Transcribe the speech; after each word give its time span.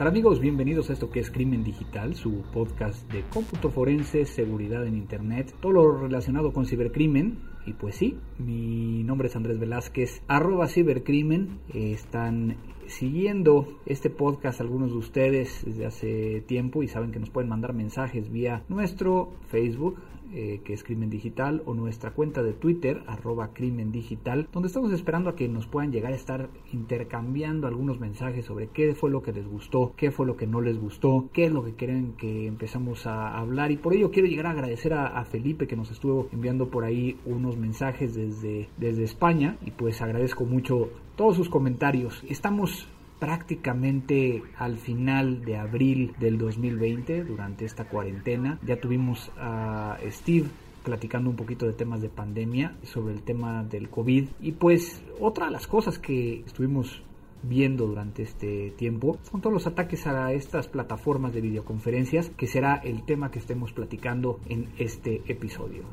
Tal 0.00 0.08
amigos? 0.08 0.40
Bienvenidos 0.40 0.88
a 0.88 0.94
esto 0.94 1.10
que 1.10 1.20
es 1.20 1.30
Crimen 1.30 1.62
Digital, 1.62 2.14
su 2.14 2.40
podcast 2.54 3.06
de 3.12 3.22
cómputo 3.24 3.68
forense, 3.68 4.24
seguridad 4.24 4.86
en 4.86 4.96
Internet, 4.96 5.54
todo 5.60 5.72
lo 5.72 5.98
relacionado 5.98 6.54
con 6.54 6.64
cibercrimen. 6.64 7.36
Y 7.66 7.74
pues 7.74 7.96
sí, 7.96 8.16
mi 8.38 9.04
nombre 9.04 9.28
es 9.28 9.36
Andrés 9.36 9.58
Velázquez, 9.58 10.22
arroba 10.26 10.68
cibercrimen. 10.68 11.58
están 11.74 12.56
siguiendo 12.86 13.78
este 13.84 14.08
podcast 14.08 14.62
algunos 14.62 14.92
de 14.92 14.96
ustedes 14.96 15.66
desde 15.66 15.84
hace 15.84 16.40
tiempo 16.46 16.82
y 16.82 16.88
saben 16.88 17.12
que 17.12 17.18
nos 17.18 17.28
pueden 17.28 17.50
mandar 17.50 17.74
mensajes 17.74 18.32
vía 18.32 18.64
nuestro 18.70 19.34
Facebook, 19.48 19.98
eh, 20.32 20.60
que 20.64 20.72
es 20.72 20.84
Crimen 20.84 21.10
Digital, 21.10 21.62
o 21.66 21.74
nuestra 21.74 22.12
cuenta 22.12 22.42
de 22.42 22.52
Twitter, 22.52 23.02
arroba 23.06 23.52
Crimen 23.52 23.92
Digital, 23.92 24.48
donde 24.52 24.68
estamos 24.68 24.92
esperando 24.92 25.30
a 25.30 25.36
que 25.36 25.48
nos 25.48 25.66
puedan 25.66 25.92
llegar 25.92 26.12
a 26.12 26.16
estar 26.16 26.48
intercambiando 26.72 27.66
algunos 27.66 28.00
mensajes 28.00 28.44
sobre 28.44 28.68
qué 28.68 28.94
fue 28.94 29.10
lo 29.10 29.22
que 29.22 29.32
les 29.32 29.46
gustó, 29.46 29.92
qué 29.96 30.10
fue 30.10 30.26
lo 30.26 30.36
que 30.36 30.46
no 30.46 30.60
les 30.60 30.78
gustó, 30.78 31.28
qué 31.32 31.46
es 31.46 31.52
lo 31.52 31.64
que 31.64 31.74
quieren 31.74 32.14
que 32.16 32.46
empezamos 32.46 33.06
a 33.06 33.38
hablar. 33.38 33.70
Y 33.70 33.76
por 33.76 33.94
ello 33.94 34.10
quiero 34.10 34.28
llegar 34.28 34.46
a 34.46 34.50
agradecer 34.50 34.94
a, 34.94 35.06
a 35.06 35.24
Felipe 35.24 35.66
que 35.66 35.76
nos 35.76 35.90
estuvo 35.90 36.28
enviando 36.32 36.70
por 36.70 36.84
ahí 36.84 37.18
unos 37.24 37.56
mensajes 37.56 38.14
desde, 38.14 38.68
desde 38.76 39.04
España 39.04 39.56
y 39.64 39.70
pues 39.70 40.00
agradezco 40.02 40.44
mucho 40.44 40.90
todos 41.16 41.36
sus 41.36 41.48
comentarios. 41.48 42.22
Estamos 42.28 42.88
prácticamente 43.20 44.42
al 44.56 44.78
final 44.78 45.44
de 45.44 45.56
abril 45.56 46.14
del 46.18 46.38
2020 46.38 47.22
durante 47.24 47.64
esta 47.64 47.84
cuarentena. 47.84 48.58
Ya 48.66 48.80
tuvimos 48.80 49.30
a 49.36 49.98
Steve 50.08 50.48
platicando 50.82 51.30
un 51.30 51.36
poquito 51.36 51.66
de 51.66 51.74
temas 51.74 52.00
de 52.00 52.08
pandemia, 52.08 52.74
sobre 52.82 53.14
el 53.14 53.22
tema 53.22 53.62
del 53.62 53.90
COVID. 53.90 54.28
Y 54.40 54.52
pues 54.52 55.02
otra 55.20 55.46
de 55.46 55.52
las 55.52 55.66
cosas 55.66 55.98
que 55.98 56.40
estuvimos 56.40 57.02
viendo 57.42 57.86
durante 57.86 58.22
este 58.22 58.70
tiempo 58.72 59.18
son 59.22 59.40
todos 59.40 59.54
los 59.54 59.66
ataques 59.66 60.06
a 60.06 60.32
estas 60.32 60.68
plataformas 60.68 61.32
de 61.32 61.40
videoconferencias, 61.40 62.30
que 62.30 62.46
será 62.46 62.76
el 62.76 63.04
tema 63.04 63.30
que 63.30 63.38
estemos 63.38 63.72
platicando 63.72 64.40
en 64.48 64.68
este 64.78 65.22
episodio. 65.26 65.84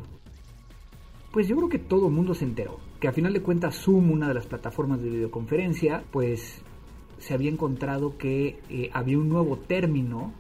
Pues 1.31 1.47
yo 1.47 1.55
creo 1.57 1.69
que 1.69 1.79
todo 1.79 2.07
el 2.07 2.13
mundo 2.13 2.33
se 2.33 2.45
enteró 2.45 2.79
que 2.99 3.07
a 3.07 3.11
final 3.11 3.33
de 3.33 3.41
cuentas 3.41 3.75
Zoom, 3.75 4.11
una 4.11 4.27
de 4.27 4.33
las 4.33 4.47
plataformas 4.47 5.01
de 5.01 5.09
videoconferencia, 5.09 6.03
pues 6.11 6.63
se 7.19 7.33
había 7.33 7.49
encontrado 7.49 8.17
que 8.17 8.59
eh, 8.69 8.89
había 8.93 9.17
un 9.17 9.29
nuevo 9.29 9.57
término 9.57 10.31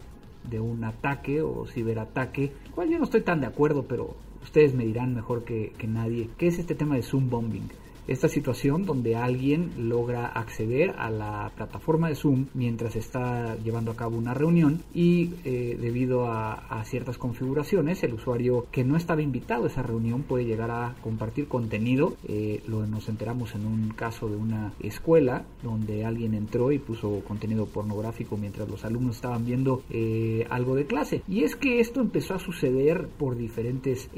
de 0.49 0.59
un 0.59 0.83
ataque 0.83 1.41
o 1.41 1.65
ciberataque, 1.67 2.53
cual 2.73 2.89
yo 2.89 2.97
no 2.97 3.03
estoy 3.05 3.21
tan 3.21 3.41
de 3.41 3.47
acuerdo, 3.47 3.83
pero 3.87 4.15
ustedes 4.43 4.73
me 4.73 4.85
dirán 4.85 5.13
mejor 5.13 5.43
que, 5.43 5.73
que 5.77 5.87
nadie, 5.87 6.29
que 6.37 6.47
es 6.47 6.59
este 6.59 6.75
tema 6.75 6.95
de 6.95 7.03
Zoom 7.03 7.29
bombing 7.29 7.69
esta 8.07 8.29
situación 8.29 8.85
donde 8.85 9.15
alguien 9.15 9.89
logra 9.89 10.27
acceder 10.27 10.95
a 10.97 11.09
la 11.09 11.51
plataforma 11.55 12.07
de 12.09 12.15
Zoom 12.15 12.47
mientras 12.53 12.95
está 12.95 13.57
llevando 13.57 13.91
a 13.91 13.95
cabo 13.95 14.17
una 14.17 14.33
reunión 14.33 14.81
y 14.93 15.31
eh, 15.43 15.77
debido 15.79 16.27
a, 16.31 16.55
ciertas 16.85 17.17
configuraciones 17.17 18.03
el 18.03 18.13
usuario 18.13 18.67
que 18.71 18.85
no 18.85 18.95
estaba 18.95 19.21
invitado 19.21 19.65
a 19.65 19.67
esa 19.67 19.83
reunión 19.83 20.23
puede 20.23 20.45
llegar 20.45 20.71
a 20.71 20.95
compartir 21.01 21.47
contenido. 21.47 22.15
Eh, 22.27 22.63
lo 22.67 22.85
nos 22.87 23.09
enteramos 23.09 23.55
en 23.55 23.65
un 23.65 23.89
caso 23.89 24.29
de 24.29 24.37
una 24.37 24.71
escuela 24.79 25.43
donde 25.63 26.05
alguien 26.05 26.33
entró 26.33 26.71
y 26.71 26.79
puso 26.79 27.21
contenido 27.27 27.65
pornográfico 27.65 28.37
mientras 28.37 28.69
los 28.69 28.85
alumnos 28.85 29.17
estaban 29.17 29.45
viendo 29.45 29.83
eh, 29.89 30.45
algo 30.49 30.75
de 30.75 30.85
clase. 30.85 31.23
Y 31.27 31.43
es 31.43 31.55
que 31.55 31.79
esto 31.79 31.99
empezó 31.99 32.35
a 32.35 32.39
suceder 32.39 33.07
por 33.07 33.35
diferentes 33.35 34.09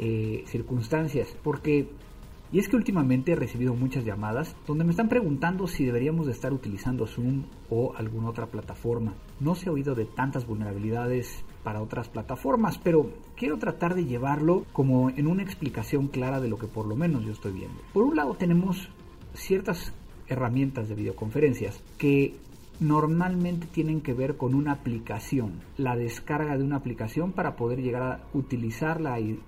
circunstancias 0.46 1.36
porque 1.44 1.88
y 2.52 2.60
es 2.60 2.68
que 2.68 2.76
últimamente 2.76 3.32
he 3.32 3.36
recibido 3.36 3.74
muchas 3.74 4.06
llamadas 4.06 4.56
donde 4.66 4.84
me 4.84 4.92
están 4.92 5.10
preguntando 5.10 5.68
si 5.68 5.86
deberíamos 5.86 6.26
de 6.26 6.32
estar 6.32 6.54
utilizando 6.54 7.06
Zoom 7.06 7.44
o 7.70 7.94
alguna 7.96 8.30
otra 8.30 8.48
plataforma. 8.48 9.14
No 9.40 9.56
se 9.56 9.70
ha 9.70 9.72
oído 9.72 9.96
de 9.96 10.06
tantas 10.06 10.48
vulnerabilidades 10.48 11.44
para 11.64 11.82
otras 11.82 12.10
plataformas, 12.10 12.78
pero 12.78 13.12
quiero 13.36 13.58
tratar 13.58 13.96
de 13.96 14.06
llevarlo 14.06 14.66
como 14.74 15.10
en 15.10 15.28
una 15.28 15.44
explicación 15.44 16.08
clara 16.08 16.40
de 16.40 16.50
lo 16.50 16.58
que 16.58 16.68
por 16.68 16.88
lo 16.88 16.96
menos 16.96 17.24
yo 17.24 17.32
estoy 17.32 17.52
viendo. 17.52 17.80
Por 17.94 18.04
un 18.04 18.16
lado 18.16 18.34
tenemos 18.36 18.90
ciertas 19.34 19.94
herramientas 20.28 20.90
de 20.90 20.96
videoconferencias 20.96 21.84
que 21.98 22.36
normalmente 22.80 23.68
tienen 23.68 24.02
que 24.02 24.14
ver 24.14 24.38
con 24.38 24.56
una 24.56 24.72
aplicación, 24.72 25.62
la 25.78 25.96
descarga 25.96 26.58
de 26.58 26.64
una 26.64 26.78
aplicación 26.78 27.34
para 27.34 27.56
poder 27.56 27.82
llegar 27.82 28.02
a 28.02 28.22
utilizarla 28.34 29.20
y 29.20 29.40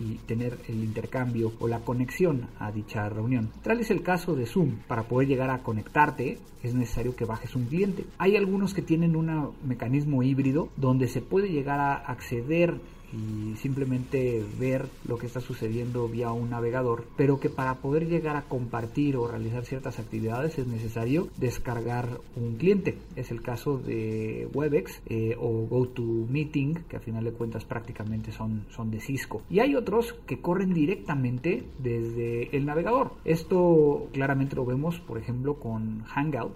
y 0.00 0.14
tener 0.26 0.58
el 0.68 0.82
intercambio 0.82 1.52
o 1.60 1.68
la 1.68 1.80
conexión 1.80 2.48
a 2.58 2.72
dicha 2.72 3.08
reunión. 3.08 3.50
Tal 3.62 3.80
es 3.80 3.90
el 3.90 4.02
caso 4.02 4.34
de 4.34 4.46
Zoom. 4.46 4.76
Para 4.88 5.04
poder 5.04 5.28
llegar 5.28 5.50
a 5.50 5.62
conectarte 5.62 6.38
es 6.62 6.74
necesario 6.74 7.16
que 7.16 7.24
bajes 7.24 7.54
un 7.56 7.66
cliente. 7.66 8.04
Hay 8.18 8.36
algunos 8.36 8.74
que 8.74 8.82
tienen 8.82 9.16
un 9.16 9.52
mecanismo 9.64 10.22
híbrido 10.22 10.68
donde 10.76 11.08
se 11.08 11.20
puede 11.20 11.48
llegar 11.48 11.80
a 11.80 11.94
acceder 11.94 12.80
y 13.12 13.56
simplemente 13.56 14.44
ver 14.58 14.88
lo 15.06 15.18
que 15.18 15.26
está 15.26 15.40
sucediendo 15.40 16.08
vía 16.08 16.32
un 16.32 16.50
navegador, 16.50 17.04
pero 17.16 17.40
que 17.40 17.50
para 17.50 17.76
poder 17.76 18.08
llegar 18.08 18.36
a 18.36 18.42
compartir 18.42 19.16
o 19.16 19.26
realizar 19.26 19.64
ciertas 19.64 19.98
actividades 19.98 20.58
es 20.58 20.66
necesario 20.66 21.28
descargar 21.36 22.08
un 22.36 22.56
cliente. 22.56 22.98
Es 23.16 23.30
el 23.30 23.42
caso 23.42 23.78
de 23.78 24.48
Webex 24.52 25.02
eh, 25.06 25.36
o 25.38 25.66
GoToMeeting, 25.66 26.84
que 26.88 26.96
a 26.96 27.00
final 27.00 27.24
de 27.24 27.32
cuentas 27.32 27.64
prácticamente 27.64 28.32
son, 28.32 28.66
son 28.70 28.90
de 28.90 29.00
Cisco. 29.00 29.42
Y 29.50 29.60
hay 29.60 29.74
otros 29.74 30.14
que 30.26 30.40
corren 30.40 30.72
directamente 30.72 31.64
desde 31.78 32.54
el 32.56 32.66
navegador. 32.66 33.12
Esto 33.24 34.08
claramente 34.12 34.56
lo 34.56 34.64
vemos, 34.64 35.00
por 35.00 35.18
ejemplo, 35.18 35.54
con 35.54 36.02
Hangout 36.04 36.52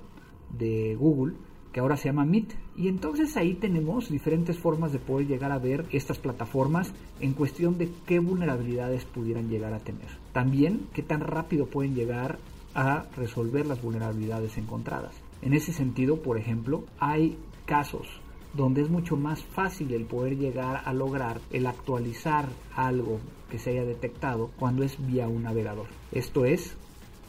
de 0.59 0.95
Google 0.95 1.35
que 1.77 1.81
ahora 1.81 1.99
se 1.99 2.09
llama 2.09 2.25
Meet. 2.25 2.55
Y 2.75 2.89
entonces 2.89 3.37
ahí 3.37 3.53
tenemos 3.53 4.09
diferentes 4.09 4.59
formas 4.59 4.93
de 4.93 4.99
poder 4.99 5.27
llegar 5.27 5.53
a 5.53 5.59
ver 5.59 5.85
estas 5.93 6.17
plataformas 6.17 6.95
en 7.21 7.35
cuestión 7.35 7.77
de 7.77 7.91
qué 8.07 8.19
vulnerabilidades 8.19 9.05
pudieran 9.05 9.51
llegar 9.51 9.75
a 9.75 9.81
tener. 9.81 10.09
También 10.33 10.87
qué 10.95 11.03
tan 11.03 11.21
rápido 11.21 11.67
pueden 11.67 11.95
llegar 11.95 12.39
a 12.75 13.05
resolver 13.15 13.67
las 13.67 13.83
vulnerabilidades 13.83 14.57
encontradas. 14.57 15.15
En 15.43 15.53
ese 15.53 15.75
sentido, 15.75 16.23
por 16.23 16.39
ejemplo, 16.39 16.87
hay 16.99 17.37
casos 17.67 18.07
donde 18.55 18.81
es 18.81 18.89
mucho 18.89 19.19
más 19.19 19.45
fácil 19.45 19.93
el 19.93 20.07
poder 20.07 20.39
llegar 20.39 20.81
a 20.83 20.95
lograr 20.95 21.43
el 21.51 21.67
actualizar 21.67 22.49
algo 22.75 23.21
que 23.51 23.59
se 23.59 23.73
haya 23.73 23.85
detectado 23.85 24.51
cuando 24.59 24.83
es 24.83 24.97
vía 25.07 25.29
un 25.29 25.43
navegador. 25.43 25.89
Esto 26.11 26.47
es, 26.47 26.75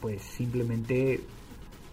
pues 0.00 0.22
simplemente 0.22 1.20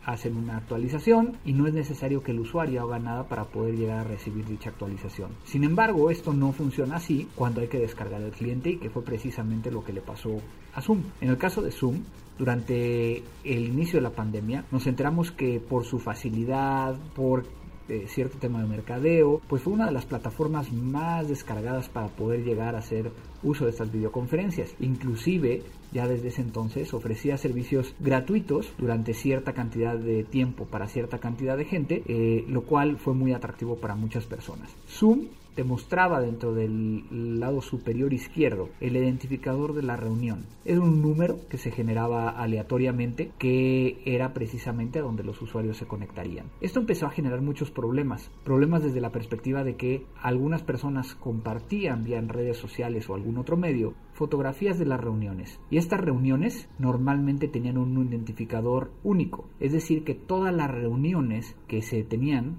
hacen 0.05 0.37
una 0.37 0.57
actualización 0.57 1.37
y 1.43 1.53
no 1.53 1.67
es 1.67 1.73
necesario 1.73 2.21
que 2.21 2.31
el 2.31 2.39
usuario 2.39 2.83
haga 2.83 2.99
nada 2.99 3.27
para 3.27 3.45
poder 3.45 3.75
llegar 3.75 3.99
a 3.99 4.03
recibir 4.03 4.45
dicha 4.45 4.69
actualización. 4.69 5.31
Sin 5.43 5.63
embargo, 5.63 6.11
esto 6.11 6.33
no 6.33 6.51
funciona 6.51 6.97
así 6.97 7.27
cuando 7.35 7.61
hay 7.61 7.67
que 7.67 7.79
descargar 7.79 8.21
el 8.21 8.31
cliente 8.31 8.69
y 8.69 8.77
que 8.77 8.89
fue 8.89 9.03
precisamente 9.03 9.71
lo 9.71 9.83
que 9.83 9.93
le 9.93 10.01
pasó 10.01 10.39
a 10.73 10.81
Zoom. 10.81 11.01
En 11.21 11.29
el 11.29 11.37
caso 11.37 11.61
de 11.61 11.71
Zoom, 11.71 12.03
durante 12.37 13.23
el 13.43 13.65
inicio 13.65 13.97
de 13.97 14.03
la 14.03 14.11
pandemia, 14.11 14.65
nos 14.71 14.85
enteramos 14.87 15.31
que 15.31 15.59
por 15.59 15.85
su 15.85 15.99
facilidad, 15.99 16.95
por 17.15 17.45
eh, 17.89 18.05
cierto 18.07 18.37
tema 18.37 18.61
de 18.61 18.67
mercadeo, 18.67 19.41
pues 19.47 19.61
fue 19.61 19.73
una 19.73 19.85
de 19.85 19.91
las 19.91 20.05
plataformas 20.05 20.71
más 20.71 21.27
descargadas 21.27 21.89
para 21.89 22.07
poder 22.07 22.43
llegar 22.43 22.75
a 22.75 22.79
hacer 22.79 23.11
uso 23.43 23.65
de 23.65 23.71
estas 23.71 23.91
videoconferencias. 23.91 24.75
Inclusive 24.79 25.63
ya 25.91 26.07
desde 26.07 26.29
ese 26.29 26.41
entonces 26.41 26.93
ofrecía 26.93 27.37
servicios 27.37 27.95
gratuitos 27.99 28.73
durante 28.77 29.13
cierta 29.13 29.53
cantidad 29.53 29.95
de 29.97 30.23
tiempo 30.23 30.65
para 30.65 30.87
cierta 30.87 31.19
cantidad 31.19 31.57
de 31.57 31.65
gente, 31.65 32.03
eh, 32.07 32.43
lo 32.47 32.63
cual 32.63 32.97
fue 32.97 33.13
muy 33.13 33.33
atractivo 33.33 33.77
para 33.77 33.95
muchas 33.95 34.25
personas. 34.25 34.75
Zoom 34.87 35.27
te 35.55 35.63
mostraba 35.63 36.21
dentro 36.21 36.53
del 36.53 37.39
lado 37.39 37.61
superior 37.61 38.13
izquierdo 38.13 38.69
el 38.79 38.95
identificador 38.95 39.73
de 39.73 39.83
la 39.83 39.95
reunión. 39.95 40.45
Es 40.65 40.77
un 40.77 41.01
número 41.01 41.47
que 41.49 41.57
se 41.57 41.71
generaba 41.71 42.29
aleatoriamente 42.29 43.31
que 43.39 44.01
era 44.05 44.33
precisamente 44.33 44.99
a 44.99 45.03
donde 45.03 45.23
los 45.23 45.41
usuarios 45.41 45.77
se 45.77 45.87
conectarían. 45.87 46.51
Esto 46.61 46.79
empezó 46.79 47.07
a 47.07 47.11
generar 47.11 47.41
muchos 47.41 47.71
problemas. 47.71 48.29
Problemas 48.43 48.83
desde 48.83 49.01
la 49.01 49.11
perspectiva 49.11 49.63
de 49.63 49.75
que 49.75 50.05
algunas 50.21 50.63
personas 50.63 51.15
compartían 51.15 52.03
vía 52.03 52.19
en 52.19 52.29
redes 52.29 52.57
sociales 52.57 53.09
o 53.09 53.15
algún 53.15 53.37
otro 53.37 53.57
medio 53.57 53.93
fotografías 54.13 54.79
de 54.79 54.85
las 54.85 54.99
reuniones. 54.99 55.59
Y 55.69 55.77
estas 55.77 56.01
reuniones 56.01 56.69
normalmente 56.79 57.47
tenían 57.47 57.77
un 57.77 58.07
identificador 58.07 58.91
único. 59.03 59.49
Es 59.59 59.71
decir, 59.71 60.03
que 60.03 60.15
todas 60.15 60.53
las 60.53 60.71
reuniones 60.71 61.55
que 61.67 61.81
se 61.81 62.03
tenían 62.03 62.57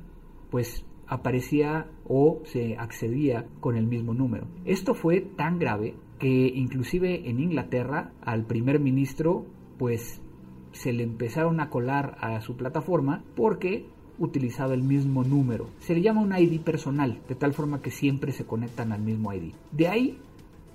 pues 0.50 0.84
aparecía 1.08 1.86
o 2.06 2.40
se 2.44 2.76
accedía 2.76 3.46
con 3.60 3.76
el 3.76 3.86
mismo 3.86 4.14
número. 4.14 4.46
Esto 4.64 4.94
fue 4.94 5.20
tan 5.20 5.58
grave 5.58 5.94
que 6.18 6.52
inclusive 6.54 7.28
en 7.28 7.40
Inglaterra 7.40 8.12
al 8.22 8.44
primer 8.44 8.80
ministro 8.80 9.44
pues 9.78 10.20
se 10.72 10.92
le 10.92 11.02
empezaron 11.02 11.60
a 11.60 11.70
colar 11.70 12.16
a 12.20 12.40
su 12.40 12.56
plataforma 12.56 13.22
porque 13.34 13.86
utilizado 14.18 14.72
el 14.72 14.82
mismo 14.82 15.24
número. 15.24 15.68
Se 15.80 15.94
le 15.94 16.02
llama 16.02 16.22
un 16.22 16.36
ID 16.36 16.60
personal, 16.60 17.20
de 17.28 17.34
tal 17.34 17.52
forma 17.52 17.82
que 17.82 17.90
siempre 17.90 18.32
se 18.32 18.46
conectan 18.46 18.92
al 18.92 19.02
mismo 19.02 19.32
ID. 19.32 19.52
De 19.72 19.88
ahí 19.88 20.18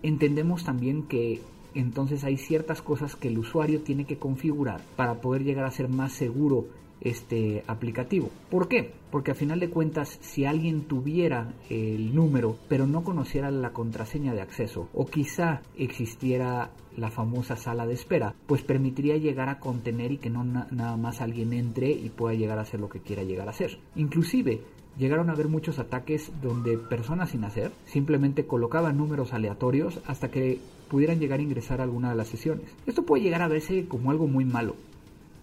entendemos 0.04 0.64
también 0.64 1.04
que 1.04 1.42
entonces 1.74 2.24
hay 2.24 2.38
ciertas 2.38 2.82
cosas 2.82 3.16
que 3.16 3.30
el 3.30 3.40
usuario 3.40 3.82
tiene 3.82 4.06
que 4.06 4.18
configurar 4.18 4.82
para 4.96 5.22
poder 5.22 5.44
llegar 5.44 5.66
a 5.66 5.72
ser 5.72 5.88
más 5.88 6.12
seguro 6.12 6.66
este 7.02 7.64
aplicativo. 7.68 8.30
¿Por 8.50 8.68
qué? 8.68 8.92
Porque 9.12 9.32
a 9.32 9.36
final 9.36 9.60
de 9.60 9.70
cuentas, 9.70 10.18
si 10.22 10.46
alguien 10.46 10.84
tuviera 10.84 11.54
el 11.70 12.16
número, 12.16 12.58
pero 12.70 12.88
no 12.88 13.04
conociera 13.04 13.52
la 13.52 13.72
contraseña 13.72 14.34
de 14.34 14.42
acceso, 14.42 14.88
o 14.94 15.06
quizá 15.06 15.62
existiera 15.78 16.70
la 16.98 17.10
famosa 17.10 17.56
sala 17.56 17.86
de 17.86 17.94
espera, 17.94 18.34
pues 18.48 18.64
permitiría 18.64 19.18
llegar 19.18 19.50
a 19.50 19.60
contener 19.60 20.12
y 20.12 20.18
que 20.18 20.30
no 20.30 20.44
nada 20.44 20.98
más 20.98 21.22
alguien 21.22 21.54
entre 21.54 21.92
y 21.92 22.10
pueda 22.10 22.36
llegar 22.36 22.60
a 22.60 22.64
hacer 22.64 22.80
lo 22.80 22.90
que 22.90 23.00
quiera 23.00 23.24
llegar 23.24 23.48
a 23.48 23.52
hacer. 23.52 23.80
Inclusive, 23.96 24.62
llegaron 24.98 25.30
a 25.30 25.34
haber 25.34 25.48
muchos 25.48 25.80
ataques 25.80 26.32
donde 26.42 26.78
personas 26.78 27.32
sin 27.32 27.44
hacer 27.44 27.72
simplemente 27.86 28.46
colocaban 28.46 28.98
números 28.98 29.34
aleatorios 29.34 30.00
hasta 30.06 30.30
que 30.30 30.60
pudieran 30.90 31.20
llegar 31.20 31.40
a 31.40 31.44
ingresar 31.44 31.80
a 31.80 31.84
alguna 31.84 32.10
de 32.10 32.18
las 32.18 32.28
sesiones. 32.28 32.66
Esto 32.86 33.04
puede 33.04 33.24
llegar 33.24 33.42
a 33.42 33.48
verse 33.48 33.86
como 33.88 34.12
algo 34.12 34.28
muy 34.28 34.44
malo, 34.44 34.76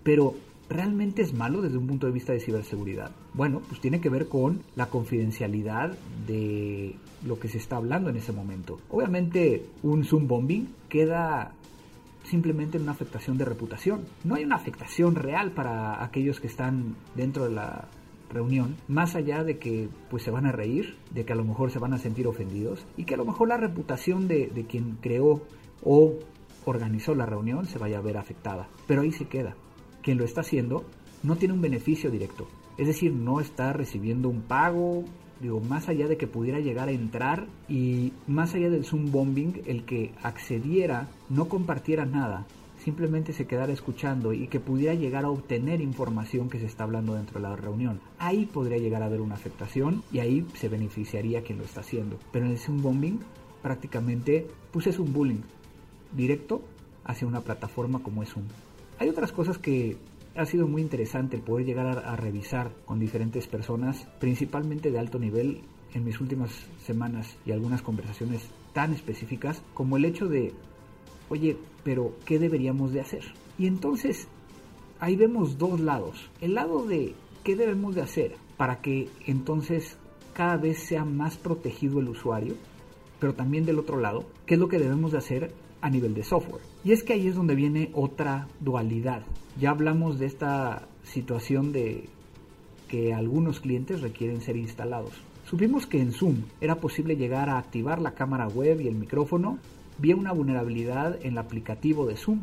pero 0.02 0.34
¿realmente 0.68 1.22
es 1.22 1.34
malo 1.34 1.62
desde 1.62 1.78
un 1.78 1.86
punto 1.86 2.06
de 2.06 2.12
vista 2.12 2.32
de 2.32 2.40
ciberseguridad? 2.40 3.10
Bueno, 3.34 3.60
pues 3.66 3.80
tiene 3.80 4.00
que 4.00 4.08
ver 4.08 4.28
con 4.28 4.62
la 4.76 4.86
confidencialidad 4.86 5.96
de 6.26 6.96
lo 7.24 7.38
que 7.38 7.48
se 7.48 7.58
está 7.58 7.76
hablando 7.76 8.10
en 8.10 8.16
ese 8.16 8.32
momento. 8.32 8.78
Obviamente 8.90 9.66
un 9.82 10.04
Zoom 10.04 10.26
bombing 10.26 10.68
queda 10.88 11.52
simplemente 12.24 12.76
en 12.76 12.84
una 12.84 12.92
afectación 12.92 13.38
de 13.38 13.44
reputación. 13.44 14.04
No 14.24 14.34
hay 14.34 14.44
una 14.44 14.56
afectación 14.56 15.14
real 15.14 15.52
para 15.52 16.04
aquellos 16.04 16.40
que 16.40 16.46
están 16.46 16.96
dentro 17.14 17.44
de 17.44 17.54
la 17.54 17.88
reunión, 18.30 18.76
más 18.88 19.14
allá 19.14 19.42
de 19.42 19.58
que 19.58 19.88
pues 20.10 20.22
se 20.22 20.30
van 20.30 20.44
a 20.46 20.52
reír, 20.52 20.96
de 21.10 21.24
que 21.24 21.32
a 21.32 21.36
lo 21.36 21.44
mejor 21.44 21.70
se 21.70 21.78
van 21.78 21.94
a 21.94 21.98
sentir 21.98 22.26
ofendidos 22.26 22.86
y 22.96 23.04
que 23.04 23.14
a 23.14 23.16
lo 23.16 23.24
mejor 23.24 23.48
la 23.48 23.56
reputación 23.56 24.28
de, 24.28 24.48
de 24.48 24.66
quien 24.66 24.98
creó 25.00 25.42
o 25.82 26.14
organizó 26.66 27.14
la 27.14 27.24
reunión 27.24 27.64
se 27.64 27.78
vaya 27.78 27.98
a 27.98 28.02
ver 28.02 28.18
afectada. 28.18 28.68
Pero 28.86 29.02
ahí 29.02 29.12
se 29.12 29.26
queda. 29.26 29.56
Quien 30.08 30.16
lo 30.16 30.24
está 30.24 30.40
haciendo 30.40 30.86
no 31.22 31.36
tiene 31.36 31.52
un 31.52 31.60
beneficio 31.60 32.10
directo. 32.10 32.48
Es 32.78 32.86
decir, 32.86 33.12
no 33.12 33.40
está 33.40 33.74
recibiendo 33.74 34.30
un 34.30 34.40
pago, 34.40 35.04
digo, 35.38 35.60
más 35.60 35.90
allá 35.90 36.08
de 36.08 36.16
que 36.16 36.26
pudiera 36.26 36.60
llegar 36.60 36.88
a 36.88 36.92
entrar 36.92 37.46
y 37.68 38.14
más 38.26 38.54
allá 38.54 38.70
del 38.70 38.86
Zoom 38.86 39.12
bombing, 39.12 39.60
el 39.66 39.84
que 39.84 40.14
accediera, 40.22 41.10
no 41.28 41.50
compartiera 41.50 42.06
nada, 42.06 42.46
simplemente 42.82 43.34
se 43.34 43.46
quedara 43.46 43.70
escuchando 43.70 44.32
y 44.32 44.48
que 44.48 44.60
pudiera 44.60 44.94
llegar 44.94 45.26
a 45.26 45.30
obtener 45.30 45.82
información 45.82 46.48
que 46.48 46.58
se 46.58 46.64
está 46.64 46.84
hablando 46.84 47.12
dentro 47.12 47.38
de 47.38 47.46
la 47.46 47.54
reunión. 47.54 48.00
Ahí 48.18 48.46
podría 48.46 48.78
llegar 48.78 49.02
a 49.02 49.06
haber 49.08 49.20
una 49.20 49.34
afectación 49.34 50.02
y 50.10 50.20
ahí 50.20 50.46
se 50.54 50.70
beneficiaría 50.70 51.42
quien 51.42 51.58
lo 51.58 51.64
está 51.64 51.80
haciendo. 51.80 52.18
Pero 52.32 52.46
en 52.46 52.52
el 52.52 52.58
Zoom 52.58 52.80
bombing 52.80 53.20
prácticamente 53.60 54.46
pues 54.72 54.86
es 54.86 54.98
un 54.98 55.12
bullying 55.12 55.42
directo 56.16 56.62
hacia 57.04 57.28
una 57.28 57.42
plataforma 57.42 58.02
como 58.02 58.22
es 58.22 58.30
Zoom. 58.30 58.46
Hay 58.98 59.08
otras 59.08 59.32
cosas 59.32 59.58
que 59.58 59.96
ha 60.36 60.44
sido 60.44 60.66
muy 60.66 60.82
interesante 60.82 61.38
poder 61.38 61.66
llegar 61.66 61.86
a, 61.86 62.12
a, 62.12 62.16
revisar 62.16 62.72
con 62.84 62.98
diferentes 62.98 63.46
personas, 63.46 64.06
principalmente 64.20 64.90
de 64.90 64.98
alto 64.98 65.18
nivel, 65.18 65.62
en 65.94 66.04
mis 66.04 66.20
últimas 66.20 66.50
semanas 66.84 67.36
y 67.46 67.52
algunas 67.52 67.82
conversaciones 67.82 68.48
tan 68.72 68.92
específicas 68.92 69.62
como 69.74 69.96
el 69.96 70.04
hecho 70.04 70.26
de, 70.26 70.52
oye, 71.28 71.56
pero 71.84 72.14
¿qué 72.24 72.38
deberíamos 72.38 72.92
de 72.92 73.00
hacer? 73.00 73.24
Y 73.58 73.66
entonces 73.66 74.28
ahí 75.00 75.16
vemos 75.16 75.58
dos 75.58 75.80
lados. 75.80 76.30
El 76.40 76.54
lado 76.54 76.86
de 76.86 77.14
qué 77.44 77.56
debemos 77.56 77.94
de 77.94 78.02
hacer 78.02 78.36
para 78.56 78.80
que 78.80 79.08
entonces 79.26 79.96
cada 80.34 80.56
vez 80.56 80.78
sea 80.80 81.04
más 81.04 81.36
protegido 81.36 82.00
el 82.00 82.08
usuario, 82.08 82.54
pero 83.18 83.34
también 83.34 83.64
del 83.64 83.78
otro 83.78 83.98
lado, 83.98 84.24
qué 84.46 84.54
es 84.54 84.60
lo 84.60 84.68
que 84.68 84.78
debemos 84.78 85.12
de 85.12 85.18
hacer 85.18 85.52
a 85.80 85.90
nivel 85.90 86.14
de 86.14 86.22
software. 86.22 86.62
Y 86.84 86.92
es 86.92 87.02
que 87.02 87.12
ahí 87.12 87.28
es 87.28 87.34
donde 87.34 87.54
viene 87.54 87.90
otra 87.94 88.48
dualidad. 88.60 89.22
Ya 89.58 89.70
hablamos 89.70 90.18
de 90.18 90.26
esta 90.26 90.88
situación 91.02 91.72
de 91.72 92.08
que 92.88 93.12
algunos 93.12 93.60
clientes 93.60 94.00
requieren 94.00 94.40
ser 94.40 94.56
instalados. 94.56 95.12
Supimos 95.44 95.86
que 95.86 96.00
en 96.00 96.12
Zoom 96.12 96.36
era 96.60 96.76
posible 96.76 97.16
llegar 97.16 97.48
a 97.48 97.58
activar 97.58 98.00
la 98.00 98.12
cámara 98.12 98.48
web 98.48 98.80
y 98.80 98.88
el 98.88 98.94
micrófono 98.94 99.58
vía 99.98 100.16
una 100.16 100.32
vulnerabilidad 100.32 101.18
en 101.22 101.32
el 101.32 101.38
aplicativo 101.38 102.06
de 102.06 102.16
Zoom. 102.16 102.40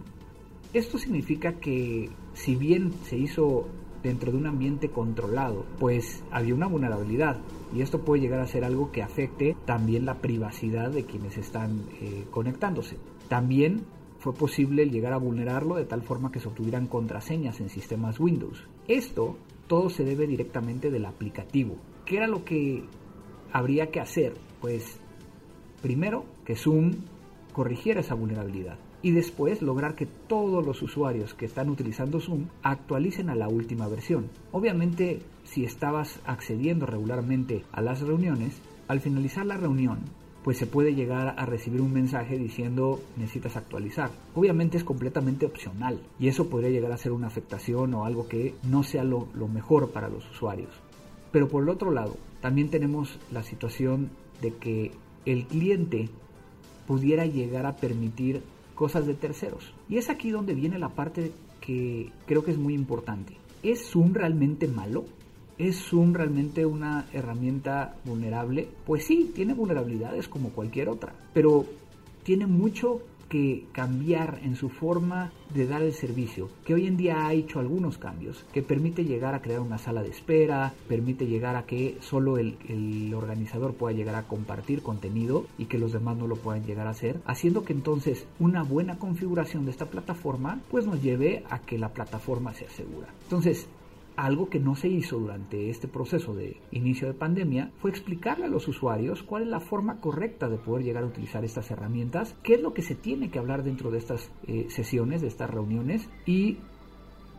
Esto 0.73 0.97
significa 0.97 1.53
que 1.53 2.09
si 2.33 2.55
bien 2.55 2.93
se 3.03 3.17
hizo 3.17 3.67
dentro 4.03 4.31
de 4.31 4.37
un 4.37 4.45
ambiente 4.45 4.89
controlado, 4.89 5.65
pues 5.79 6.23
había 6.31 6.53
una 6.53 6.67
vulnerabilidad 6.67 7.37
y 7.75 7.81
esto 7.81 8.01
puede 8.01 8.21
llegar 8.21 8.39
a 8.39 8.47
ser 8.47 8.63
algo 8.63 8.91
que 8.91 9.01
afecte 9.01 9.55
también 9.65 10.05
la 10.05 10.15
privacidad 10.15 10.91
de 10.91 11.05
quienes 11.05 11.37
están 11.37 11.81
eh, 12.01 12.25
conectándose. 12.29 12.97
También 13.27 13.83
fue 14.19 14.33
posible 14.33 14.85
llegar 14.89 15.13
a 15.13 15.17
vulnerarlo 15.17 15.75
de 15.75 15.85
tal 15.85 16.01
forma 16.01 16.31
que 16.31 16.39
se 16.39 16.47
obtuvieran 16.47 16.87
contraseñas 16.87 17.59
en 17.59 17.69
sistemas 17.69 18.19
Windows. 18.19 18.67
Esto 18.87 19.37
todo 19.67 19.89
se 19.89 20.03
debe 20.03 20.27
directamente 20.27 20.91
del 20.91 21.05
aplicativo. 21.05 21.75
¿Qué 22.05 22.17
era 22.17 22.27
lo 22.27 22.43
que 22.43 22.83
habría 23.51 23.91
que 23.91 23.99
hacer? 23.99 24.33
Pues 24.61 24.99
primero 25.81 26.25
que 26.45 26.55
Zoom 26.55 26.93
corrigiera 27.53 28.01
esa 28.01 28.15
vulnerabilidad 28.15 28.77
y 29.01 29.11
después 29.11 29.61
lograr 29.61 29.95
que 29.95 30.07
todos 30.07 30.65
los 30.65 30.81
usuarios 30.81 31.35
que 31.35 31.45
están 31.45 31.69
utilizando 31.69 32.19
Zoom 32.19 32.47
actualicen 32.63 33.29
a 33.29 33.35
la 33.35 33.47
última 33.47 33.87
versión. 33.87 34.29
Obviamente, 34.51 35.19
si 35.43 35.63
estabas 35.63 36.19
accediendo 36.25 36.87
regularmente 36.87 37.63
a 37.71 37.81
las 37.81 38.01
reuniones, 38.01 38.59
al 38.87 39.01
finalizar 39.01 39.45
la 39.45 39.57
reunión, 39.57 39.99
pues 40.45 40.59
se 40.59 40.67
puede 40.67 40.93
llegar 40.93 41.33
a 41.39 41.45
recibir 41.47 41.81
un 41.81 41.91
mensaje 41.91 42.37
diciendo 42.37 43.01
necesitas 43.17 43.57
actualizar. 43.57 44.11
Obviamente 44.35 44.77
es 44.77 44.83
completamente 44.83 45.47
opcional 45.47 45.99
y 46.19 46.27
eso 46.27 46.51
podría 46.51 46.69
llegar 46.69 46.91
a 46.91 46.97
ser 46.97 47.13
una 47.13 47.25
afectación 47.25 47.95
o 47.95 48.05
algo 48.05 48.27
que 48.27 48.53
no 48.61 48.83
sea 48.83 49.03
lo, 49.03 49.27
mejor 49.51 49.89
para 49.89 50.07
los 50.07 50.29
usuarios. 50.29 50.69
Pero 51.31 51.47
por 51.47 51.63
el 51.63 51.69
otro 51.69 51.89
lado, 51.89 52.15
también 52.41 52.69
tenemos 52.69 53.17
la 53.31 53.41
situación 53.41 54.11
de 54.39 54.53
que 54.53 54.91
el 55.25 55.47
cliente 55.47 56.09
pudiera 56.85 57.25
llegar 57.25 57.65
a 57.65 57.77
permitir 57.77 58.43
cosas 58.75 59.07
de 59.07 59.15
terceros. 59.15 59.73
Y 59.89 59.97
es 59.97 60.11
aquí 60.11 60.29
donde 60.29 60.53
viene 60.53 60.77
la 60.77 60.89
parte 60.89 61.31
que 61.59 62.11
creo 62.27 62.45
que 62.45 62.51
es 62.51 62.59
muy 62.59 62.75
importante. 62.75 63.35
¿Es 63.63 63.89
Zoom 63.89 64.13
realmente 64.13 64.67
malo? 64.67 65.05
¿Es 65.57 65.77
Zoom 65.89 66.13
realmente 66.13 66.65
una 66.65 67.05
herramienta 67.13 67.95
vulnerable? 68.03 68.67
Pues 68.85 69.05
sí, 69.05 69.31
tiene 69.33 69.53
vulnerabilidades 69.53 70.27
como 70.27 70.49
cualquier 70.49 70.89
otra, 70.89 71.13
pero 71.33 71.65
tiene 72.23 72.45
mucho 72.45 73.01
que 73.29 73.65
cambiar 73.71 74.39
en 74.43 74.55
su 74.55 74.69
forma 74.69 75.31
de 75.53 75.67
dar 75.67 75.81
el 75.81 75.93
servicio, 75.93 76.49
que 76.63 76.73
hoy 76.73 76.87
en 76.87 76.97
día 76.97 77.25
ha 77.25 77.33
hecho 77.33 77.59
algunos 77.59 77.97
cambios, 77.97 78.45
que 78.53 78.61
permite 78.61 79.03
llegar 79.03 79.33
a 79.33 79.41
crear 79.41 79.61
una 79.61 79.77
sala 79.77 80.03
de 80.03 80.09
espera, 80.09 80.73
permite 80.87 81.25
llegar 81.25 81.55
a 81.55 81.65
que 81.65 81.97
solo 82.01 82.37
el, 82.37 83.13
organizador 83.15 83.73
pueda 83.73 83.95
llegar 83.95 84.15
a 84.15 84.27
compartir 84.27 84.81
contenido 84.81 85.45
y 85.57 85.65
que 85.65 85.79
los 85.79 85.93
demás 85.93 86.17
no 86.17 86.27
lo 86.27 86.35
puedan 86.35 86.65
llegar 86.65 86.87
a 86.87 86.91
hacer, 86.91 87.21
haciendo 87.25 87.63
que 87.63 87.73
entonces 87.73 88.27
una 88.39 88.63
buena 88.63 88.99
configuración 88.99 89.65
de 89.65 89.71
esta 89.71 89.85
plataforma 89.85 90.59
pues 90.69 90.85
nos 90.85 91.01
lleve 91.01 91.43
a 91.49 91.59
que 91.59 91.77
la 91.77 91.89
plataforma 91.89 92.53
sea 92.53 92.69
segura. 92.69 93.07
Entonces, 93.23 93.67
algo 94.17 94.49
que 94.49 94.59
no 94.59 94.75
se 94.75 94.87
hizo 94.87 95.19
durante 95.19 95.69
este 95.69 95.87
proceso 95.87 96.33
de 96.33 96.57
inicio 96.71 97.07
de 97.07 97.13
pandemia 97.13 97.71
fue 97.77 97.91
explicarle 97.91 98.45
a 98.45 98.49
los 98.49 98.67
usuarios 98.67 99.23
cuál 99.23 99.43
es 99.43 99.49
la 99.49 99.59
forma 99.59 99.99
correcta 99.99 100.49
de 100.49 100.57
poder 100.57 100.83
llegar 100.83 101.03
a 101.03 101.07
utilizar 101.07 101.43
estas 101.43 101.69
herramientas, 101.71 102.35
qué 102.43 102.55
es 102.55 102.61
lo 102.61 102.73
que 102.73 102.81
se 102.81 102.95
tiene 102.95 103.29
que 103.29 103.39
hablar 103.39 103.63
dentro 103.63 103.91
de 103.91 103.97
estas 103.97 104.31
eh, 104.47 104.67
sesiones, 104.69 105.21
de 105.21 105.27
estas 105.27 105.49
reuniones 105.49 106.09
y 106.25 106.57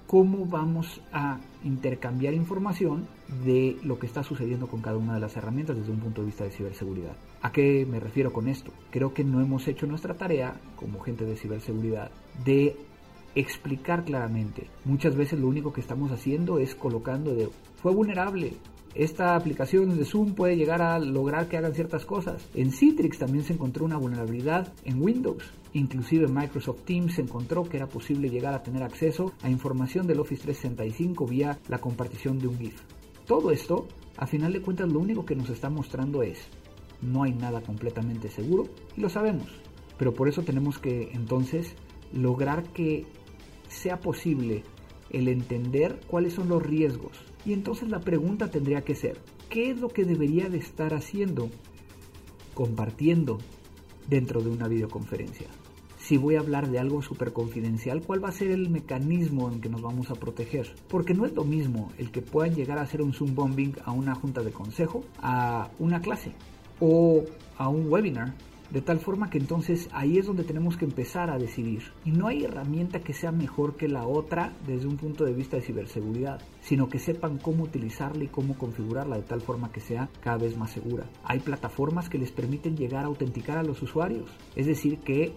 cómo 0.07 0.47
vamos 0.47 1.01
a 1.13 1.41
intercambiar 1.65 2.35
información 2.35 3.09
de 3.45 3.77
lo 3.83 3.99
que 3.99 4.07
está 4.07 4.23
sucediendo 4.23 4.69
con 4.69 4.81
cada 4.81 4.97
una 4.97 5.15
de 5.15 5.21
las 5.21 5.37
herramientas 5.37 5.77
desde 5.77 5.91
un 5.91 5.99
punto 5.99 6.21
de 6.21 6.27
vista 6.27 6.45
de 6.45 6.51
ciberseguridad. 6.51 7.17
¿A 7.43 7.51
qué 7.51 7.87
me 7.91 7.99
refiero 8.01 8.33
con 8.33 8.49
esto? 8.49 8.73
Creo 8.91 9.13
que 9.13 9.25
no 9.25 9.41
hemos 9.41 9.67
hecho 9.67 9.87
nuestra 9.87 10.15
tarea 10.15 10.61
como 10.77 11.01
gente 11.01 11.25
de 11.25 11.37
ciberseguridad 11.37 12.11
de 12.45 12.77
explicar 13.37 14.05
claramente. 14.05 14.69
Muchas 14.85 15.15
veces 15.15 15.39
lo 15.39 15.47
único 15.47 15.73
que 15.73 15.83
estamos 15.83 16.11
haciendo 16.11 16.59
es 16.59 16.75
colocando 16.75 17.35
de 17.35 17.49
fue 17.77 17.93
vulnerable. 17.93 18.55
Esta 18.95 19.37
aplicación 19.37 19.95
de 19.99 20.05
Zoom 20.07 20.35
puede 20.35 20.57
llegar 20.57 20.81
a 20.81 20.99
lograr 20.99 21.49
que 21.49 21.59
hagan 21.59 21.75
ciertas 21.75 22.07
cosas. 22.07 22.49
En 22.55 22.73
Citrix 22.73 23.19
también 23.19 23.45
se 23.45 23.53
encontró 23.53 23.85
una 23.85 23.99
vulnerabilidad 23.99 24.73
en 24.85 25.03
Windows. 25.03 25.45
Inclusive 25.75 26.29
Microsoft 26.29 26.85
Teams 26.87 27.19
encontró 27.19 27.65
que 27.65 27.77
era 27.77 27.89
posible 27.89 28.31
llegar 28.31 28.55
a 28.55 28.63
tener 28.63 28.83
acceso 28.83 29.35
a 29.43 29.51
información 29.51 30.07
del 30.07 30.21
Office 30.21 30.43
365 30.43 31.27
vía 31.27 31.59
la 31.69 31.79
compartición 31.79 32.39
de 32.39 32.49
un 32.49 32.59
GIF. 32.59 32.81
Todo 33.27 33.51
esto, 33.51 33.87
a 34.17 34.27
final 34.27 34.55
de 34.55 34.63
cuentas, 34.63 34.91
lo 34.91 35.01
único 35.01 35.27
que 35.27 35.37
nos 35.37 35.51
está 35.51 35.69
mostrando 35.69 36.23
es 36.23 36.49
no 37.03 37.25
hay 37.25 37.35
nada 37.35 37.61
completamente 37.61 38.31
seguro 38.31 38.65
y 38.97 39.03
lo 39.03 39.11
sabemos. 39.11 39.49
Pero 39.99 40.15
por 40.15 40.27
eso 40.27 40.43
tenemos 40.43 40.79
que 40.79 41.11
entonces 41.13 41.75
lograr 42.15 42.63
que 42.73 43.05
sea 43.69 44.01
posible 44.01 44.65
el 45.11 45.29
entender 45.29 46.01
cuáles 46.09 46.35
son 46.35 46.49
los 46.49 46.63
riesgos 46.63 47.17
Y 47.45 47.53
entonces 47.53 47.89
la 47.89 48.01
pregunta 48.01 48.51
tendría 48.51 48.83
que 48.83 48.95
ser, 48.95 49.21
¿qué 49.49 49.71
es 49.71 49.81
lo 49.81 49.89
que 49.89 50.05
debería 50.05 50.49
de 50.49 50.59
estar 50.59 50.95
haciendo, 50.95 51.49
compartiendo 52.55 53.39
dentro 54.09 54.43
de 54.43 54.51
una 54.51 54.69
videoconferencia? 54.69 55.47
si 56.07 56.19
voy 56.19 56.37
a 56.37 56.39
hablar 56.39 56.71
de 56.71 56.79
algo 56.79 57.03
súper 57.03 57.33
confidencial, 57.33 58.01
¿cuál 58.01 58.23
va 58.23 58.29
a 58.29 58.33
ser 58.33 58.53
el 58.53 58.71
mecanismo 58.71 59.51
en 59.51 59.61
que 59.61 59.69
nos 59.69 59.83
vamos 59.83 60.09
a 60.09 60.15
proteger? 60.15 60.73
Porque 60.87 61.15
no 61.15 61.27
es 61.27 61.35
lo 61.35 61.43
mismo 61.43 61.91
el 61.99 62.13
que 62.13 62.23
puedan 62.23 62.55
llegar 62.55 62.79
a 62.79 62.83
hacer 62.83 63.03
un 63.03 63.13
Zoom 63.13 63.35
bombing 63.35 63.75
a 63.85 63.91
una 63.91 64.15
junta 64.15 64.45
de 64.45 64.53
consejo, 64.53 65.03
a 65.21 65.69
una 65.81 66.01
clase 66.01 66.31
o 66.79 67.25
a 67.59 67.69
un 67.69 67.91
webinar. 67.91 68.35
De 68.71 68.81
tal 68.81 68.99
forma 68.99 69.31
que 69.31 69.39
entonces 69.39 69.89
ahí 69.93 70.19
es 70.19 70.27
donde 70.27 70.45
tenemos 70.45 70.77
que 70.77 70.85
empezar 70.85 71.31
a 71.31 71.39
decidir. 71.39 71.83
Y 72.05 72.11
no 72.11 72.29
hay 72.29 72.45
herramienta 72.45 73.01
que 73.01 73.13
sea 73.13 73.33
mejor 73.33 73.77
que 73.77 73.89
la 73.89 74.07
otra 74.07 74.53
desde 74.67 74.87
un 74.87 74.97
punto 74.97 75.25
de 75.25 75.33
vista 75.33 75.57
de 75.57 75.63
ciberseguridad, 75.63 76.41
sino 76.61 76.89
que 76.89 76.99
sepan 76.99 77.39
cómo 77.39 77.65
utilizarla 77.65 78.25
y 78.25 78.29
cómo 78.29 78.57
configurarla 78.59 79.17
de 79.17 79.23
tal 79.23 79.41
forma 79.41 79.73
que 79.73 79.81
sea 79.81 80.09
cada 80.21 80.39
vez 80.39 80.57
más 80.57 80.71
segura. 80.71 81.05
Hay 81.25 81.41
plataformas 81.41 82.09
que 82.09 82.19
les 82.19 82.33
permiten 82.33 82.77
llegar 82.77 83.05
a 83.05 83.09
autenticar 83.09 83.59
a 83.59 83.63
los 83.63 83.83
usuarios, 83.83 84.31
es 84.55 84.67
decir, 84.67 84.99
que 84.99 85.33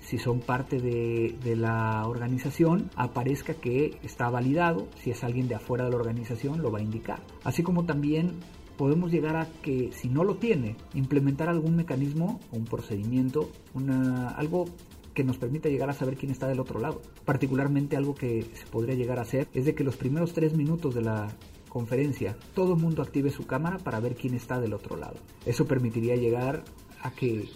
si 0.00 0.16
son 0.16 0.40
parte 0.40 0.80
de, 0.80 1.56
la 1.56 2.06
organización, 2.06 2.90
aparezca 2.96 3.54
que 3.54 3.98
está 4.02 4.30
validado. 4.30 4.88
Si 4.96 5.10
es 5.10 5.22
alguien 5.22 5.48
de 5.48 5.56
afuera 5.56 5.84
de 5.84 5.90
la 5.90 5.96
organización, 5.96 6.62
lo 6.62 6.70
va 6.70 6.78
a 6.78 6.82
indicar. 6.82 7.20
Así 7.44 7.62
como 7.62 7.84
también 7.84 8.32
podemos 8.78 9.10
llegar 9.10 9.36
a 9.36 9.46
que 9.60 9.90
si 9.92 10.08
no 10.08 10.24
lo 10.24 10.36
tiene, 10.36 10.76
implementar 10.94 11.50
algún 11.50 11.76
mecanismo 11.76 12.40
o 12.50 12.56
un 12.56 12.64
procedimiento, 12.64 13.50
una, 13.74 14.30
algo 14.30 14.64
que 15.12 15.24
nos 15.24 15.36
permita 15.36 15.68
llegar 15.68 15.90
a 15.90 15.94
saber 15.94 16.16
quién 16.16 16.30
está 16.30 16.46
del 16.46 16.60
otro 16.60 16.80
lado. 16.80 17.02
Particularmente 17.24 17.96
algo 17.96 18.14
que 18.14 18.46
se 18.54 18.66
podría 18.66 18.94
llegar 18.94 19.18
a 19.18 19.22
hacer 19.22 19.48
es 19.52 19.66
de 19.66 19.74
que 19.74 19.84
los 19.84 19.96
primeros 19.96 20.32
tres 20.32 20.56
minutos 20.56 20.94
de 20.94 21.02
la 21.02 21.28
conferencia 21.68 22.36
todo 22.54 22.74
el 22.74 22.80
mundo 22.80 23.02
active 23.02 23.30
su 23.30 23.46
cámara 23.46 23.78
para 23.78 24.00
ver 24.00 24.14
quién 24.14 24.34
está 24.34 24.60
del 24.60 24.72
otro 24.72 24.96
lado. 24.96 25.16
Eso 25.44 25.66
permitiría 25.66 26.14
llegar 26.14 26.62
a 27.02 27.10
que 27.10 27.48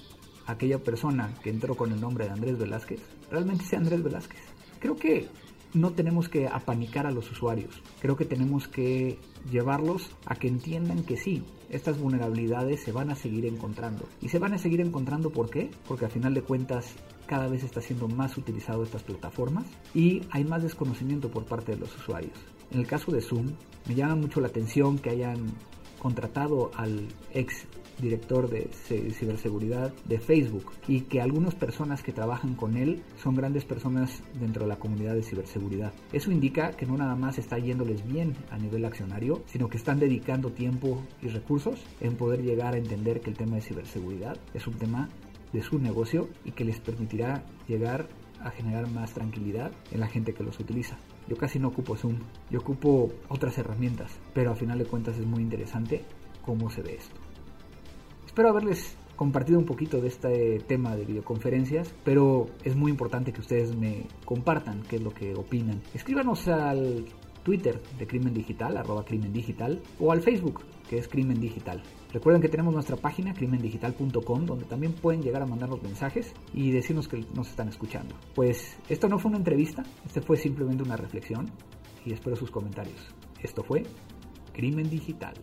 aquella 0.47 0.83
persona 0.83 1.33
que 1.43 1.51
entró 1.51 1.77
con 1.77 1.93
el 1.93 2.01
nombre 2.01 2.25
de 2.25 2.33
Andrés 2.33 2.59
Velázquez 2.59 3.01
realmente 3.31 3.65
sea 3.65 3.79
Andrés 3.79 4.03
Velázquez. 4.03 4.41
Creo 4.81 4.97
que 4.97 5.29
no 5.75 5.93
tenemos 5.93 6.29
que 6.29 6.47
apanicar 6.47 7.07
a 7.07 7.11
los 7.11 7.31
usuarios, 7.31 7.83
creo 8.01 8.17
que 8.17 8.25
tenemos 8.25 8.69
que 8.69 9.19
llevarlos 9.51 10.11
a 10.27 10.35
que 10.35 10.49
entiendan 10.49 11.05
que 11.05 11.17
sí, 11.17 11.43
estas 11.71 11.99
vulnerabilidades 11.99 12.83
se 12.83 12.93
van 12.93 13.11
a 13.11 13.15
seguir 13.15 13.47
encontrando. 13.47 14.07
Y 14.21 14.29
se 14.29 14.39
van 14.39 14.53
a 14.53 14.59
seguir 14.59 14.81
encontrando 14.81 15.31
¿por 15.31 15.51
qué? 15.51 15.71
Porque 15.89 16.05
al 16.05 16.11
final 16.11 16.35
de 16.35 16.43
cuentas 16.43 16.95
cada 17.27 17.49
vez 17.49 17.65
está 17.65 17.81
siendo 17.81 18.09
más 18.09 18.37
utilizado 18.37 18.83
estas 18.83 19.03
plataformas 19.03 19.65
y 19.95 20.23
hay 20.31 20.45
más 20.45 20.63
desconocimiento 20.63 21.31
por 21.31 21.45
parte 21.45 21.73
de 21.73 21.79
los 21.79 21.97
usuarios. 21.97 22.39
En 22.71 22.81
el 22.81 22.87
caso 22.87 23.11
de 23.11 23.23
Zoom, 23.23 23.53
me 23.89 23.95
llama 23.95 24.17
mucho 24.17 24.41
la 24.41 24.49
atención 24.49 24.99
que 24.99 25.11
hayan 25.11 25.47
contratado 25.99 26.71
al 26.75 27.09
ex 27.33 27.67
director 28.01 28.49
de 28.49 28.69
ciberseguridad 29.13 29.93
de 30.05 30.19
Facebook 30.19 30.73
y 30.89 31.03
que 31.03 31.21
algunas 31.21 31.55
personas 31.55 32.03
que 32.03 32.13
trabajan 32.13 32.55
con 32.55 32.77
él 32.77 33.03
son 33.23 33.35
grandes 33.35 33.65
personas 33.65 34.23
dentro 34.41 34.63
de 34.63 34.69
la 34.69 34.79
comunidad 34.79 35.15
de 35.15 35.23
ciberseguridad. 35.23 35.93
Eso 36.13 36.31
indica 36.31 36.73
que 36.73 36.87
no 36.87 36.97
nada 36.97 37.15
más 37.17 37.39
está 37.39 37.59
yéndoles 37.59 38.07
bien 38.07 38.35
a 38.51 38.59
nivel 38.59 38.85
accionario, 38.85 39.43
sino 39.47 39.69
que 39.69 39.77
están 39.77 39.99
dedicando 39.99 40.51
tiempo 40.51 41.03
y 41.23 41.29
recursos 41.29 41.81
en 42.01 42.17
poder 42.17 42.43
llegar 42.43 42.75
a 42.75 42.79
entender 42.79 43.21
que 43.21 43.31
el 43.31 43.37
tema 43.37 43.57
de 43.57 43.63
ciberseguridad 43.63 44.37
es 44.55 44.67
un 44.67 44.75
tema 44.75 45.09
de 45.53 45.63
su 45.63 45.79
negocio 45.79 46.29
y 46.45 46.53
que 46.53 46.65
les 46.65 46.81
permitirá 46.81 47.45
llegar 47.69 48.09
a 48.41 48.51
generar 48.51 48.91
más 48.91 49.13
tranquilidad 49.13 49.71
en 49.91 50.01
la 50.01 50.09
gente 50.09 50.35
que 50.35 50.43
los 50.43 50.59
utiliza. 50.59 50.97
Yo 51.29 51.37
casi 51.37 51.59
no 51.59 51.69
ocupo 51.69 51.97
Zoom, 51.97 52.19
yo 52.51 52.61
ocupo 52.61 53.13
otras 53.29 53.57
herramientas, 53.59 54.19
pero 54.35 54.51
a 54.51 54.57
final 54.57 54.79
de 54.79 54.87
cuentas 54.87 55.17
es 55.19 55.27
muy 55.27 55.43
interesante 55.43 56.03
cómo 56.45 56.69
se 56.71 56.83
ve 56.83 56.97
esto. 56.97 57.32
Espero 58.33 58.49
haberles 58.49 58.97
compartido 59.15 59.59
un 59.59 59.67
poquito 59.67 60.01
de 60.01 60.09
este 60.09 60.59
tema 60.61 60.97
de 60.97 61.05
videoconferencias, 61.05 61.95
pero 62.03 62.47
es 62.65 62.75
muy 62.75 62.91
importante 62.91 63.31
que 63.31 63.43
ustedes 63.43 63.77
me 63.77 64.07
compartan 64.25 64.81
qué 64.89 64.97
es 64.97 65.03
lo 65.03 65.11
que 65.11 65.35
opinan. 65.35 65.83
Escríbanos 65.93 66.49
al 66.49 67.05
Twitter 67.43 67.79
de 67.99 68.07
Crimen 68.07 68.33
Digital, 68.33 68.79
arroba 68.79 69.05
Crimen 69.05 69.35
Digital, 69.35 69.83
o 70.01 70.13
al 70.13 70.23
Facebook, 70.23 70.63
que 70.89 70.97
es 70.97 71.09
Crimen 71.09 71.41
Digital. 71.41 71.83
Recuerden 72.11 72.41
que 72.41 72.49
tenemos 72.49 72.73
nuestra 72.73 72.97
página 72.97 73.35
crimendigital.com 73.35 74.47
donde 74.47 74.65
también 74.65 74.95
pueden 74.95 75.21
llegar 75.21 75.43
a 75.43 75.47
mandarnos 75.47 75.83
mensajes 75.83 76.33
y 76.55 76.71
decirnos 76.71 77.09
que 77.09 77.27
nos 77.35 77.51
están 77.51 77.69
escuchando. 77.69 78.15
Pues 78.35 78.79
esto 78.89 79.11
no 79.11 79.19
fue 79.19 79.29
una 79.29 79.41
entrevista, 79.41 79.83
este 80.07 80.23
fue 80.23 80.39
simplemente 80.39 80.83
una 80.83 80.97
reflexión 80.97 81.51
y 82.07 82.15
espero 82.15 82.35
sus 82.35 82.51
comentarios. 82.51 83.15
Esto 83.43 83.63
fue 83.63 83.83
Crimen 84.55 84.89
Digital. 84.89 85.35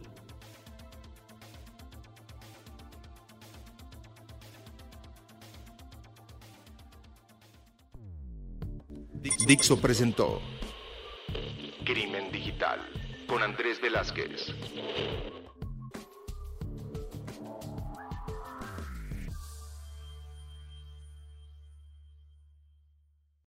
Dixo 9.50 9.82
presentó 9.82 10.40
Crimen 11.84 12.32
Digital 12.32 12.82
con 13.26 13.42
Andrés 13.42 13.82
Velázquez. 13.82 14.54